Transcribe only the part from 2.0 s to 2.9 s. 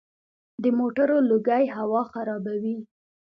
خرابوي.